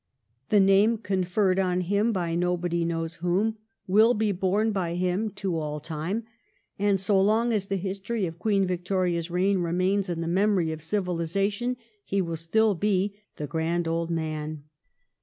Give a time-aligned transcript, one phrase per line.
[0.49, 5.59] The name conferred on him, by nobody knows whom, will be borne by him to
[5.59, 6.23] all time,
[6.79, 10.81] and so long as the history of Queen Victoria's reign remains in the memory of
[10.81, 14.63] civilization, he will still be" the Grand Old Man."